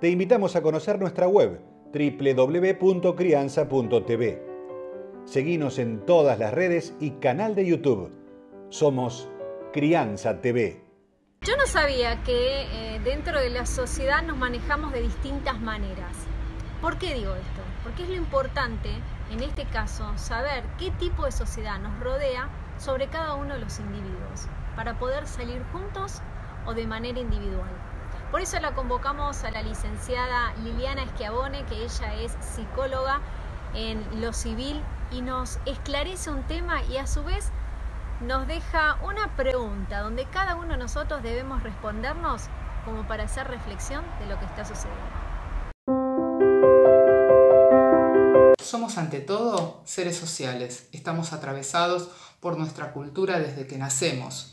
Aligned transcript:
te 0.00 0.08
invitamos 0.08 0.54
a 0.54 0.62
conocer 0.62 1.00
nuestra 1.00 1.26
web 1.26 1.60
www.crianza.tv. 1.92 4.42
Seguimos 5.24 5.78
en 5.78 6.06
todas 6.06 6.38
las 6.38 6.54
redes 6.54 6.94
y 7.00 7.10
canal 7.12 7.56
de 7.56 7.64
YouTube. 7.66 8.12
Somos 8.68 9.28
Crianza 9.72 10.40
TV. 10.40 10.84
Yo 11.42 11.56
no 11.56 11.66
sabía 11.66 12.22
que 12.22 12.62
eh, 12.62 13.00
dentro 13.02 13.40
de 13.40 13.50
la 13.50 13.66
sociedad 13.66 14.22
nos 14.22 14.36
manejamos 14.36 14.92
de 14.92 15.02
distintas 15.02 15.60
maneras. 15.60 16.16
¿Por 16.80 16.96
qué 16.98 17.14
digo 17.14 17.34
esto? 17.34 17.62
Porque 17.82 18.04
es 18.04 18.08
lo 18.08 18.14
importante, 18.14 18.90
en 19.32 19.42
este 19.42 19.64
caso, 19.64 20.16
saber 20.16 20.62
qué 20.78 20.92
tipo 20.92 21.24
de 21.24 21.32
sociedad 21.32 21.80
nos 21.80 21.98
rodea 22.00 22.48
sobre 22.78 23.08
cada 23.08 23.34
uno 23.34 23.54
de 23.54 23.60
los 23.60 23.80
individuos, 23.80 24.46
para 24.76 24.96
poder 24.98 25.26
salir 25.26 25.64
juntos 25.72 26.22
o 26.66 26.74
de 26.74 26.86
manera 26.86 27.18
individual. 27.18 27.70
Por 28.30 28.42
eso 28.42 28.60
la 28.60 28.74
convocamos 28.74 29.42
a 29.44 29.50
la 29.50 29.62
licenciada 29.62 30.52
Liliana 30.62 31.02
Esquiabone, 31.02 31.64
que 31.64 31.82
ella 31.82 32.14
es 32.14 32.36
psicóloga 32.40 33.20
en 33.72 34.20
lo 34.20 34.34
civil 34.34 34.82
y 35.10 35.22
nos 35.22 35.58
esclarece 35.64 36.30
un 36.30 36.42
tema 36.42 36.82
y 36.84 36.98
a 36.98 37.06
su 37.06 37.24
vez 37.24 37.48
nos 38.20 38.46
deja 38.46 38.98
una 39.02 39.34
pregunta 39.34 40.00
donde 40.00 40.26
cada 40.26 40.56
uno 40.56 40.72
de 40.72 40.76
nosotros 40.76 41.22
debemos 41.22 41.62
respondernos 41.62 42.42
como 42.84 43.08
para 43.08 43.24
hacer 43.24 43.48
reflexión 43.48 44.04
de 44.20 44.26
lo 44.26 44.38
que 44.38 44.44
está 44.44 44.62
sucediendo. 44.66 45.02
Somos 48.62 48.98
ante 48.98 49.20
todo 49.20 49.80
seres 49.86 50.18
sociales, 50.18 50.90
estamos 50.92 51.32
atravesados 51.32 52.10
por 52.40 52.58
nuestra 52.58 52.92
cultura 52.92 53.38
desde 53.38 53.66
que 53.66 53.78
nacemos. 53.78 54.52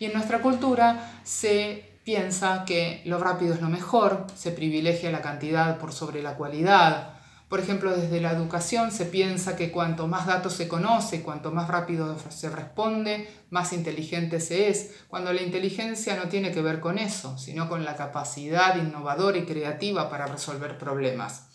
Y 0.00 0.06
en 0.06 0.12
nuestra 0.12 0.42
cultura 0.42 1.20
se 1.22 1.91
piensa 2.04 2.64
que 2.64 3.02
lo 3.04 3.18
rápido 3.18 3.54
es 3.54 3.60
lo 3.60 3.68
mejor, 3.68 4.26
se 4.34 4.50
privilegia 4.50 5.10
la 5.10 5.22
cantidad 5.22 5.78
por 5.78 5.92
sobre 5.92 6.22
la 6.22 6.36
cualidad. 6.36 7.14
Por 7.48 7.60
ejemplo, 7.60 7.94
desde 7.94 8.20
la 8.20 8.32
educación 8.32 8.90
se 8.90 9.04
piensa 9.04 9.56
que 9.56 9.70
cuanto 9.70 10.08
más 10.08 10.26
datos 10.26 10.54
se 10.54 10.68
conoce, 10.68 11.22
cuanto 11.22 11.52
más 11.52 11.68
rápido 11.68 12.16
se 12.30 12.48
responde, 12.48 13.28
más 13.50 13.74
inteligente 13.74 14.40
se 14.40 14.70
es, 14.70 14.92
cuando 15.08 15.32
la 15.34 15.42
inteligencia 15.42 16.16
no 16.16 16.28
tiene 16.28 16.50
que 16.50 16.62
ver 16.62 16.80
con 16.80 16.98
eso, 16.98 17.36
sino 17.36 17.68
con 17.68 17.84
la 17.84 17.94
capacidad 17.94 18.76
innovadora 18.76 19.36
y 19.36 19.44
creativa 19.44 20.08
para 20.08 20.26
resolver 20.26 20.78
problemas. 20.78 21.48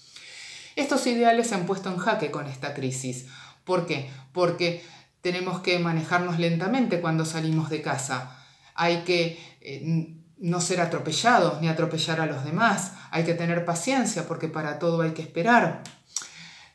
Estos 0.76 1.08
ideales 1.08 1.48
se 1.48 1.56
han 1.56 1.66
puesto 1.66 1.90
en 1.90 1.98
jaque 1.98 2.30
con 2.30 2.46
esta 2.46 2.76
crisis. 2.76 3.26
¿Por 3.64 3.88
qué? 3.88 4.08
Porque 4.32 4.86
tenemos 5.22 5.62
que 5.62 5.80
manejarnos 5.80 6.38
lentamente 6.38 7.02
cuando 7.02 7.26
salimos 7.26 7.72
de 7.72 7.82
casa. 7.82 8.38
Hay 8.76 8.98
que 8.98 9.40
eh, 9.62 10.17
no 10.40 10.62
ser 10.62 10.82
atropellados 10.82 11.62
ni 11.62 11.68
atropellar 11.68 12.22
a 12.22 12.26
los 12.26 12.44
demás. 12.44 12.94
Hay 13.12 13.24
que 13.24 13.34
tener 13.34 13.66
paciencia 13.66 14.28
porque 14.28 14.48
para 14.48 14.80
todo 14.80 15.02
hay 15.02 15.12
que 15.12 15.22
esperar. 15.22 15.84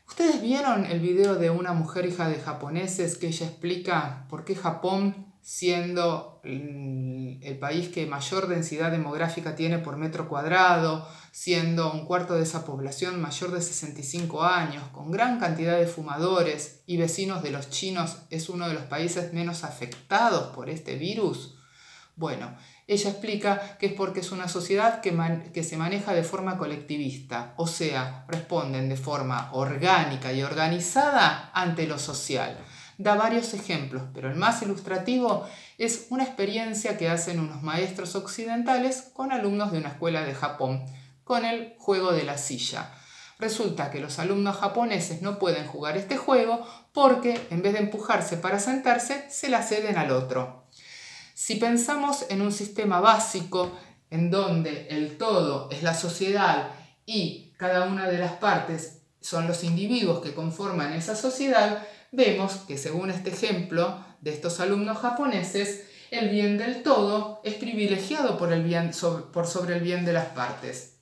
¿Ustedes 0.07 0.41
vieron 0.41 0.85
el 0.85 0.99
video 0.99 1.35
de 1.35 1.49
una 1.49 1.73
mujer 1.73 2.05
hija 2.05 2.29
de 2.29 2.39
japoneses 2.39 3.17
que 3.17 3.27
ella 3.27 3.47
explica 3.47 4.27
por 4.29 4.45
qué 4.45 4.55
Japón, 4.55 5.33
siendo 5.41 6.39
el 6.43 7.57
país 7.59 7.89
que 7.89 8.05
mayor 8.05 8.47
densidad 8.47 8.91
demográfica 8.91 9.55
tiene 9.55 9.79
por 9.79 9.97
metro 9.97 10.29
cuadrado, 10.29 11.07
siendo 11.31 11.91
un 11.91 12.05
cuarto 12.05 12.35
de 12.35 12.43
esa 12.43 12.63
población 12.63 13.21
mayor 13.21 13.51
de 13.51 13.61
65 13.61 14.43
años, 14.43 14.83
con 14.91 15.09
gran 15.09 15.39
cantidad 15.39 15.77
de 15.79 15.87
fumadores 15.87 16.83
y 16.85 16.97
vecinos 16.97 17.41
de 17.41 17.51
los 17.51 17.69
chinos, 17.69 18.19
es 18.29 18.49
uno 18.49 18.67
de 18.67 18.75
los 18.75 18.83
países 18.83 19.33
menos 19.33 19.63
afectados 19.63 20.53
por 20.53 20.69
este 20.69 20.95
virus? 20.95 21.57
Bueno, 22.15 22.55
ella 22.85 23.09
explica 23.09 23.77
que 23.79 23.87
es 23.87 23.93
porque 23.93 24.19
es 24.19 24.31
una 24.31 24.47
sociedad 24.47 25.01
que, 25.01 25.63
se 25.63 25.77
maneja 25.77 26.13
de 26.13 26.23
forma 26.23 26.59
colectivista, 26.59 27.55
o 27.57 27.65
sea, 27.65 28.25
responden 28.27 28.87
de 28.87 28.97
forma 28.97 29.49
orgánica 29.53 30.31
y 30.31 30.43
organizada 30.43 31.49
ante 31.53 31.87
lo 31.87 31.97
social. 31.97 32.57
Da 32.99 33.15
varios 33.15 33.55
ejemplos, 33.55 34.03
pero 34.13 34.29
el 34.29 34.35
más 34.35 34.61
ilustrativo 34.61 35.47
es 35.79 36.05
una 36.11 36.23
experiencia 36.23 36.97
que 36.97 37.09
hacen 37.09 37.39
unos 37.39 37.63
maestros 37.63 38.15
occidentales 38.15 39.09
con 39.13 39.31
alumnos 39.31 39.71
de 39.71 39.79
una 39.79 39.89
escuela 39.89 40.23
de 40.23 40.35
Japón, 40.35 40.85
con 41.23 41.45
el 41.45 41.73
juego 41.79 42.11
de 42.11 42.23
la 42.23 42.37
silla. 42.37 42.91
Resulta 43.39 43.89
que 43.89 43.99
los 43.99 44.19
alumnos 44.19 44.57
japoneses 44.57 45.23
no 45.23 45.39
pueden 45.39 45.65
jugar 45.65 45.97
este 45.97 46.17
juego 46.17 46.63
porque 46.93 47.41
en 47.49 47.63
vez 47.63 47.73
de 47.73 47.79
empujarse 47.79 48.37
para 48.37 48.59
sentarse, 48.59 49.25
se 49.31 49.49
la 49.49 49.63
ceden 49.63 49.97
al 49.97 50.11
otro. 50.11 50.62
Si 51.33 51.55
pensamos 51.55 52.25
en 52.29 52.41
un 52.41 52.51
sistema 52.51 52.99
básico 52.99 53.71
en 54.11 54.29
donde 54.29 54.87
el 54.89 55.17
todo 55.17 55.69
es 55.71 55.81
la 55.81 55.95
sociedad 55.95 56.69
y 57.05 57.53
cada 57.57 57.87
una 57.87 58.07
de 58.07 58.19
las 58.19 58.33
partes 58.33 59.01
son 59.19 59.47
los 59.47 59.63
individuos 59.63 60.21
que 60.21 60.33
conforman 60.33 60.93
esa 60.93 61.15
sociedad, 61.15 61.87
vemos 62.11 62.53
que 62.67 62.77
según 62.77 63.09
este 63.09 63.31
ejemplo 63.31 64.05
de 64.21 64.31
estos 64.31 64.59
alumnos 64.59 64.99
japoneses, 64.99 65.85
el 66.11 66.29
bien 66.29 66.59
del 66.59 66.83
todo 66.83 67.41
es 67.43 67.55
privilegiado 67.55 68.37
por, 68.37 68.53
el 68.53 68.63
bien, 68.63 68.91
por 69.33 69.47
sobre 69.47 69.77
el 69.77 69.81
bien 69.81 70.05
de 70.05 70.13
las 70.13 70.27
partes. 70.27 70.92